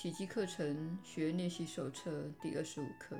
[0.00, 3.16] 奇迹课程学练习手册第二十五课。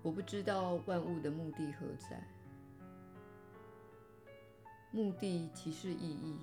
[0.00, 2.26] 我不知道万物的目的何在。
[4.90, 6.38] 目的即是意义。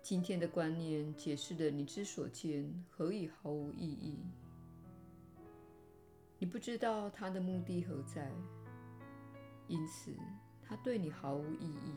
[0.00, 4.18] 今天的观念解释了你之所见何以毫无意义。
[6.38, 8.32] 你不知道它的目的何在，
[9.68, 10.16] 因此
[10.62, 11.94] 它对你毫无意义。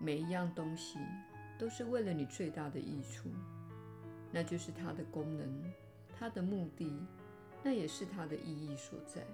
[0.00, 0.98] 每一样东西
[1.58, 3.28] 都是为了你最大的益处，
[4.30, 5.62] 那就是它的功能、
[6.16, 6.92] 它的目的，
[7.64, 9.26] 那也是它的意义所在。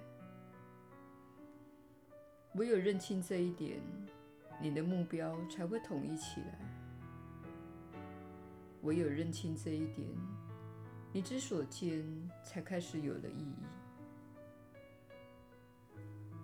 [2.55, 3.79] 唯有认清这一点，
[4.61, 6.59] 你的目标才会统一起来。
[8.81, 10.07] 唯有认清这一点，
[11.11, 12.03] 你之所见
[12.43, 13.65] 才开始有了意义。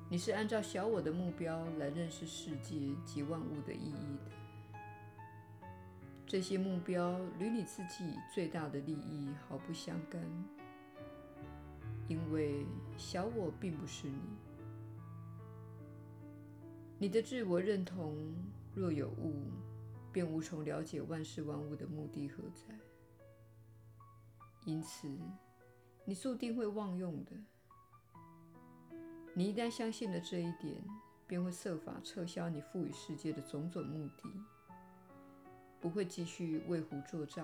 [0.10, 4.32] 你是按照小我的目标来认识世界及万物的意义的，
[6.32, 10.24] 这些目标与你自己最大的利益毫不相干，
[12.08, 12.66] 因为
[12.96, 14.22] 小我并不是你。
[16.98, 18.34] 你的自我认同
[18.74, 19.44] 若有误，
[20.14, 22.80] 便无从了解万事万物的目的何在，
[24.64, 25.10] 因此
[26.06, 27.32] 你注定会忘用的。
[29.34, 30.82] 你一旦相信了这一点，
[31.28, 34.30] 便会设法撤销你赋予世界的种种目的，
[35.82, 37.44] 不会继续为虎作伥。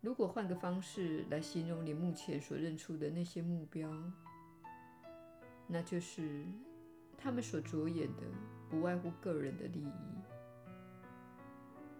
[0.00, 3.88] 如果换个方式来形容你目前所认出的那些目标，
[5.66, 6.44] 那就是
[7.16, 8.22] 他们所着眼的
[8.68, 9.92] 不外乎个人的利益。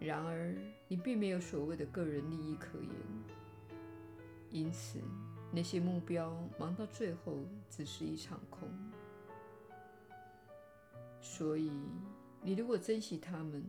[0.01, 0.57] 然而，
[0.89, 2.91] 你并没有所谓的个人利益可言，
[4.51, 4.99] 因此，
[5.53, 7.37] 那些目标忙到最后
[7.69, 8.67] 只是一场空，
[11.21, 11.71] 所以
[12.43, 13.63] 你如果珍惜他们，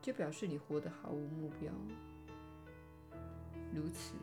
[0.00, 1.72] 就表示你活得毫无目标。
[3.72, 4.14] 如此，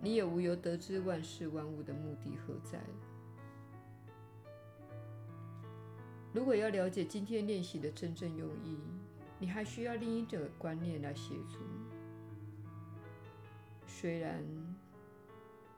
[0.00, 2.80] 你也无由得知万事万物的目的何在。
[6.32, 8.78] 如果要了解今天练习的真正用意，
[9.38, 11.58] 你还需要另一种观念来协助。
[13.86, 14.44] 虽然，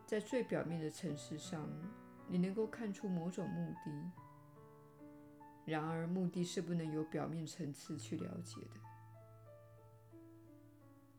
[0.07, 1.69] 在最表面的层次上，
[2.27, 4.20] 你能够看出某种目的。
[5.71, 8.81] 然而，目的是不能由表面层次去了解的。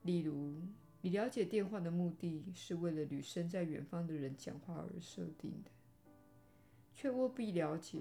[0.03, 0.53] 例如，
[1.01, 5.71] 你了解电话的目的是为了与身在远方的人讲话而设定的，
[6.93, 7.99] 却务必了解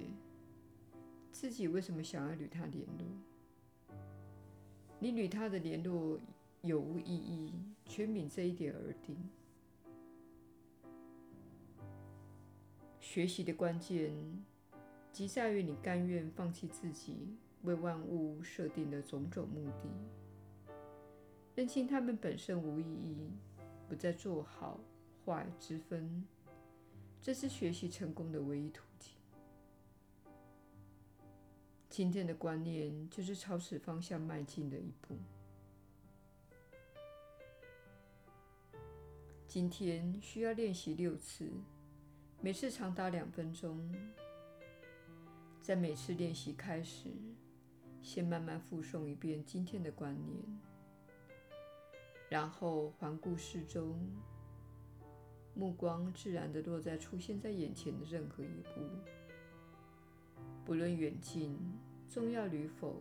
[1.31, 3.07] 自己为什么想要与他联络。
[4.99, 6.19] 你与他的联络
[6.63, 7.55] 有无意义，
[7.87, 9.17] 全凭这一点而定。
[12.99, 14.13] 学习的关键，
[15.13, 20.73] 即在于你甘愿放弃自己为万物设定的种种目的，
[21.55, 23.31] 认清它们本身无意义，
[23.89, 24.81] 不再做好
[25.25, 26.25] 坏之分。
[27.21, 29.13] 这是学习成功的唯一途径。
[31.91, 35.19] 今天的观念就是朝此方向迈进的一步。
[39.47, 41.51] 今天需要练习六次。
[42.41, 43.93] 每次长达两分钟，
[45.71, 47.11] 在每次练习开始，
[48.03, 50.43] 先慢慢复诵一遍今天的观念，
[52.29, 53.95] 然后环顾四周，
[55.55, 58.81] 目光自然地落在出现在眼前的任何一步，
[60.65, 61.57] 不论远近、
[62.09, 63.01] 重要与否，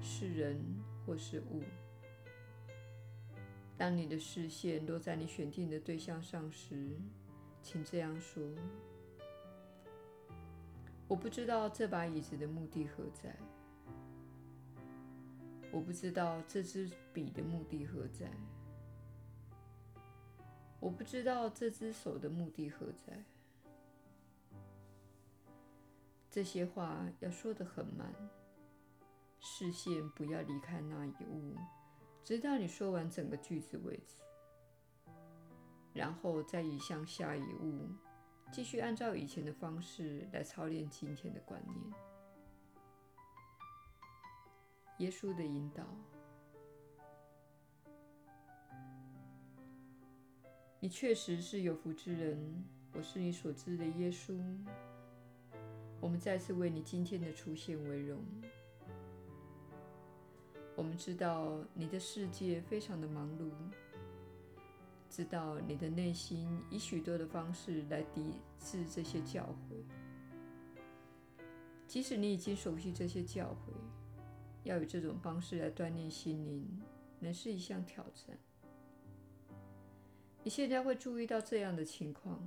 [0.00, 0.60] 是人
[1.04, 1.64] 或是物。
[3.76, 6.92] 当你的视线落在你选定的对象上时，
[7.60, 8.44] 请这样说：
[11.08, 13.34] 我不知道这把椅子的目的何在，
[15.72, 18.30] 我不知道这支笔的目的何在，
[20.78, 23.24] 我不知道这只手的目的何在。
[26.30, 28.14] 这些话要说得很慢，
[29.40, 31.56] 视线不要离开那一物，
[32.22, 34.22] 直到你说完整个句子为止。
[35.94, 37.88] 然后再移向下一物，
[38.50, 41.78] 继续按照以前的方式来操练今天的观念。
[44.98, 45.84] 耶稣的引导，
[50.80, 52.64] 你确实是有福之人。
[52.94, 54.36] 我是你所知的耶稣。
[56.00, 58.24] 我们再次为你今天的出现为荣。
[60.74, 63.52] 我们知道你的世界非常的忙碌。
[65.08, 69.82] 知道你的内心以许多的方式来抵制这些教诲，
[71.86, 73.72] 即使你已经熟悉这些教诲，
[74.64, 76.82] 要以这种方式来锻炼心灵，
[77.20, 78.38] 能是一项挑战。
[80.44, 82.46] 你现在会注意到这样的情况：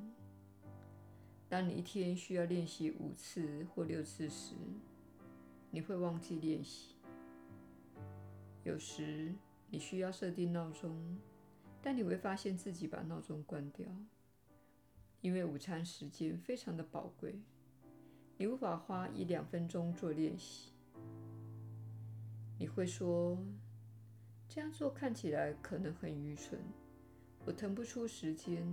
[1.50, 4.54] 当你一天需要练习五次或六次时，
[5.72, 6.96] 你会忘记练习；
[8.64, 9.34] 有时
[9.70, 11.18] 你需要设定闹钟，
[11.82, 13.88] 但你会发现自己把闹钟关掉，
[15.22, 17.42] 因为午餐时间非常的宝贵，
[18.38, 20.72] 你无法花一两分钟做练习。
[22.60, 23.44] 你会说
[24.48, 26.60] ：“这样做看起来可能很愚蠢。”
[27.44, 28.64] 我腾不出时间，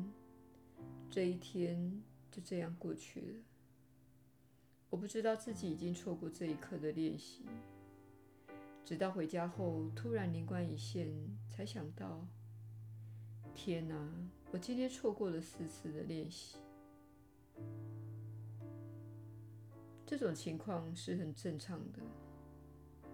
[1.09, 3.41] 这一天就这样过去了。
[4.91, 7.47] 我不知道自己已经错过这一刻的练习，
[8.85, 11.11] 直到回家后突然灵光一现，
[11.49, 12.27] 才想到：
[13.61, 13.97] 天哪！
[14.53, 16.59] 我今天错过了四次的练习。
[20.07, 21.99] 这种情况是很正常的，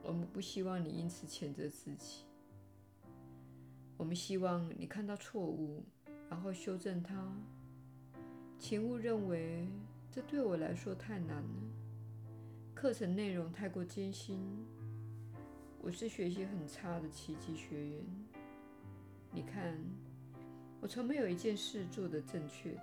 [0.02, 2.26] 我们不希望你因此谴责自己。
[3.96, 5.82] 我们希望你看到错误，
[6.28, 7.34] 然后修正它。
[8.58, 9.66] 请勿认为
[10.12, 11.62] 这对我来说太难了，
[12.74, 14.38] 课程内容太过艰辛。
[15.80, 18.04] 我是学习很差的奇迹学员。
[19.32, 19.76] 你看，
[20.84, 22.80] 我从没有一件事做得正确的。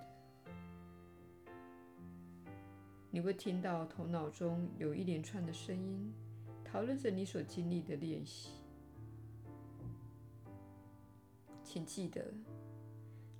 [3.12, 6.12] 你会听到头脑中有一连串的声音，
[6.64, 8.54] 讨论着你所经历的练习。
[11.62, 12.34] 请记得，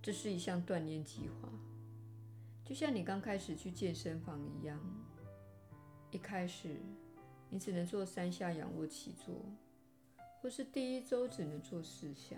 [0.01, 1.49] 这是一项锻炼计划，
[2.65, 4.79] 就像你刚开始去健身房一样。
[6.13, 6.77] 一开始，
[7.51, 9.45] 你只能做三下仰卧起坐，
[10.41, 12.37] 或是第一周只能做四下。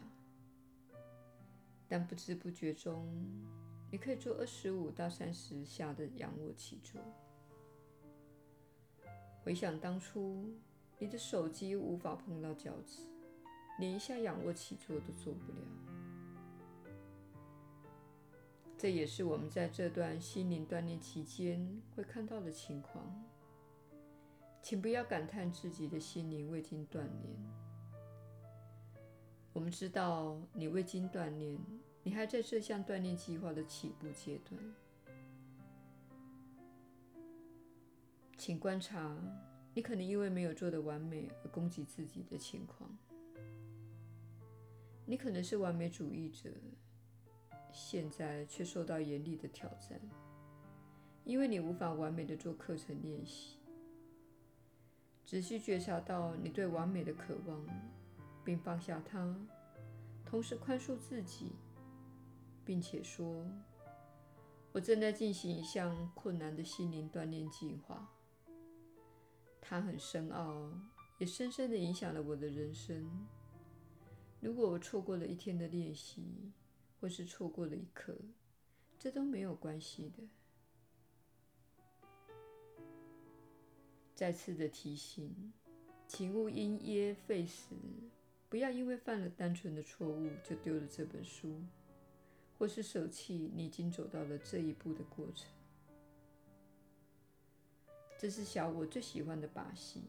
[1.94, 3.06] 但不知不觉中，
[3.88, 7.00] 你可以做二十五到三十下的仰卧起坐。
[9.44, 10.52] 回想当初，
[10.98, 13.02] 你的手机无法碰到脚趾。
[13.78, 15.58] 连一下仰卧起坐都做不了，
[18.76, 23.24] 这也是我们在这段心灵锻炼期间会看到的情况。
[24.60, 27.63] 请不要感叹自己的心灵未经锻炼。
[29.54, 31.56] 我们知道你未经锻炼，
[32.02, 34.60] 你还在这项锻炼计划的起步阶段。
[38.36, 39.16] 请观察，
[39.72, 42.90] 你可能因为没有做得完美而攻击自己的情况。
[45.06, 46.50] 你可能是完美主义者，
[47.72, 50.00] 现在却受到严厉的挑战，
[51.24, 53.58] 因为你无法完美的做课程练习。
[55.24, 57.64] 仔细觉察到你对完美的渴望，
[58.44, 59.34] 并放下它，
[60.24, 61.52] 同时宽恕自己，
[62.64, 63.46] 并且说
[64.72, 68.08] ：“我正在进行一项困难的心灵锻炼计划，
[69.60, 70.70] 它很深奥，
[71.18, 73.08] 也深深的影响了我的人生。”
[74.40, 76.52] 如果我错过了一天的练习，
[77.00, 78.14] 或是错过了一刻，
[78.98, 80.22] 这都没有关系的。
[84.14, 85.52] 再次的提醒，
[86.06, 87.74] 请勿因噎废食，
[88.54, 91.60] 不要因为犯了单纯的错误就丢了这本书，
[92.56, 95.50] 或是舍弃你已经走到了这一步的过程。
[98.16, 100.02] 这是小我最喜欢的把戏，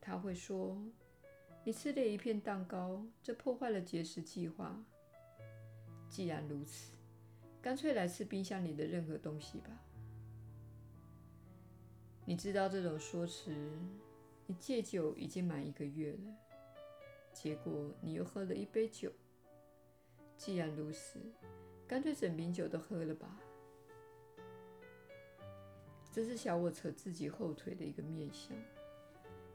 [0.00, 0.82] 他会说。
[1.64, 4.82] 你吃了一片蛋糕，这破坏了节食计划。
[6.08, 6.94] 既然如此，
[7.60, 9.84] 干脆来吃冰箱里的任何东西吧。
[12.24, 13.54] 你知道这种说辞，
[14.46, 16.34] 你戒酒已经满一个月了，
[17.36, 19.12] 结果你又喝了一杯酒。
[20.38, 21.20] 既然如此，
[21.86, 23.38] 干脆整瓶酒都喝了吧。
[26.10, 28.56] 这是小我扯自己后腿的一个面相。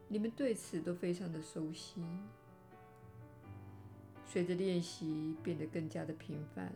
[0.08, 2.04] 你们对此都非常的熟悉。
[4.28, 6.72] 随着练习变得更加的频繁，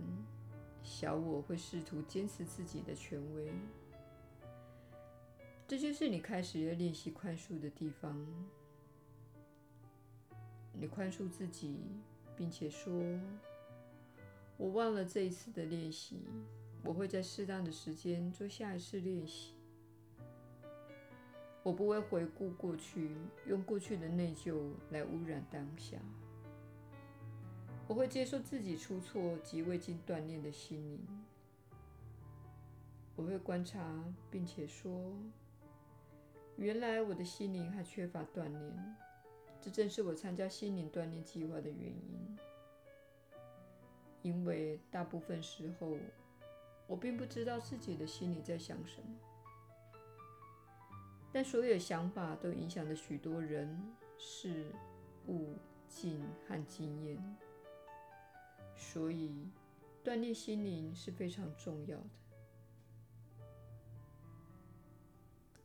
[0.81, 3.53] 小我会试图坚持自己的权威。
[5.67, 8.25] 这就是你开始要练习宽恕的地方。
[10.79, 11.77] 你宽恕自己，
[12.35, 12.93] 并且说
[14.57, 16.19] ：“我忘了这一次的练习，
[16.83, 19.53] 我会在适当的时间做下一次练习。”
[21.63, 23.15] 我不会回顾过去，
[23.47, 25.97] 用过去的内疚来污染当下。
[27.87, 30.99] 我会接受自己出错及未经锻炼的心灵。
[33.15, 35.15] 我会观察，并且说
[36.57, 38.95] ：“原来我的心灵还缺乏锻炼，
[39.65, 42.37] 这正是我参加心灵锻炼计划的原因。
[44.21, 45.97] 因为大部分时候，
[46.85, 49.07] 我并不知道自己的心里在想什么。”
[51.33, 53.75] 但所有想法都影响着许多人，
[54.19, 54.71] 事
[55.27, 55.55] 物、
[55.89, 57.17] 境和经验。
[58.77, 59.49] 所以，
[60.03, 62.24] 锻炼心灵是非常重要的。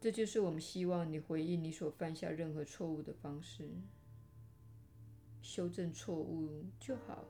[0.00, 3.68] 这就是我们希望你回应你所犯下任何错误的方式。
[5.42, 7.24] 修正错误就好，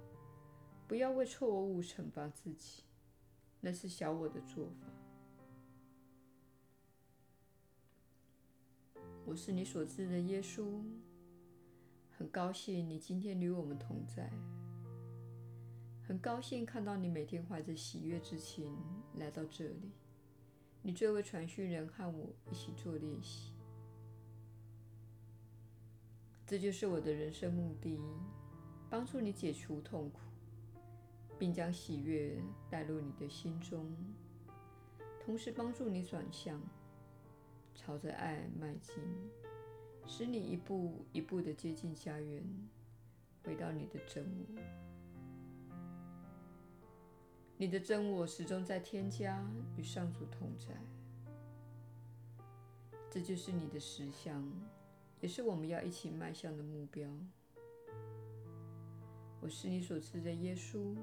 [0.87, 2.85] 不要为错误惩罚自己，
[3.61, 4.87] 那是小我的做法。
[9.25, 10.81] 我是你所知的耶稣，
[12.17, 14.31] 很高兴你今天与我们同在，
[16.07, 18.77] 很高兴看到你每天怀着喜悦之情
[19.17, 19.91] 来到这里。
[20.83, 23.53] 你这位传讯人和我一起做练习，
[26.47, 28.01] 这就是我的人生目的：
[28.89, 30.21] 帮助你解除痛苦，
[31.39, 33.95] 并将喜悦带入你的心中，
[35.23, 36.59] 同时帮助你转向，
[37.75, 38.95] 朝着爱迈进，
[40.07, 42.43] 使你一步一步地接近家园，
[43.45, 44.90] 回到你的真我。
[47.61, 50.75] 你的真我始终在添加与上主同在，
[53.11, 54.43] 这就是你的实相，
[55.21, 57.07] 也是我们要一起迈向的目标。
[59.43, 60.97] 我是你所知的耶稣，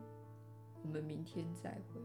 [0.82, 2.02] 我们明天再会。